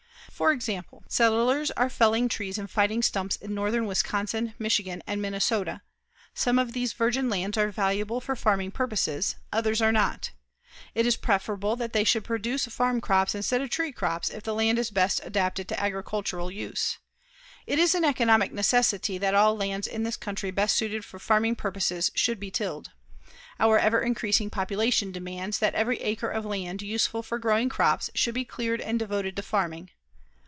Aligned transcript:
For 0.41 0.51
example, 0.51 1.03
settlers 1.07 1.69
are 1.71 1.87
felling 1.87 2.27
trees 2.27 2.57
and 2.57 2.67
fighting 2.67 3.03
stumps 3.03 3.35
in 3.35 3.53
northern 3.53 3.85
Wisconsin, 3.85 4.55
Michigan, 4.57 5.03
and 5.05 5.21
Minnesota. 5.21 5.83
Some 6.33 6.57
of 6.57 6.71
these 6.73 6.93
virgin 6.93 7.29
lands 7.29 7.59
are 7.59 7.69
valuable 7.69 8.19
for 8.19 8.35
farming 8.35 8.71
purposes, 8.71 9.35
others 9.53 9.83
are 9.83 9.91
not. 9.91 10.31
It 10.95 11.05
is 11.05 11.15
preferable 11.15 11.75
that 11.75 11.93
they 11.93 12.03
should 12.03 12.23
produce 12.23 12.65
farm 12.65 13.01
crops 13.01 13.35
instead 13.35 13.61
of 13.61 13.69
tree 13.69 13.91
crops 13.91 14.31
if 14.31 14.41
the 14.41 14.55
land 14.55 14.79
is 14.79 14.89
best 14.89 15.21
adapted 15.23 15.67
to 15.67 15.79
agricultural 15.79 16.49
use. 16.49 16.97
It 17.67 17.77
is 17.77 17.93
an 17.93 18.03
economic 18.03 18.51
necessity 18.51 19.19
that 19.19 19.35
all 19.35 19.55
lands 19.55 19.85
in 19.85 20.01
this 20.01 20.17
country 20.17 20.49
best 20.49 20.75
suited 20.75 21.05
for 21.05 21.19
farming 21.19 21.55
purposes 21.55 22.09
should 22.15 22.39
be 22.39 22.49
tilled. 22.49 22.89
Our 23.59 23.77
ever 23.77 24.01
increasing 24.01 24.49
population 24.49 25.11
demands 25.11 25.59
that 25.59 25.75
every 25.75 26.01
acre 26.01 26.29
of 26.29 26.45
land 26.47 26.81
useful 26.81 27.21
for 27.21 27.37
growing 27.37 27.69
crops 27.69 28.09
should 28.15 28.33
be 28.33 28.45
cleared 28.45 28.81
and 28.81 28.97
devoted 28.97 29.35
to 29.35 29.43
farming. 29.43 29.91